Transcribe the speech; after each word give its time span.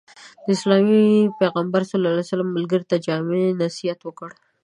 د 0.43 0.47
اسلام 0.55 0.87
پيغمبر 1.39 1.81
ص 1.89 1.91
ملګري 2.55 2.85
ته 2.89 2.95
جامع 3.05 3.41
نصيحت 3.61 3.99
وکړ. 4.03 4.29